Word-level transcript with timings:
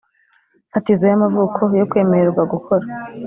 fatizo 0.71 1.03
y 1.07 1.13
amavuko 1.17 1.59
yo 1.79 1.85
kwemererwa 1.91 2.43
gukora 2.53 2.85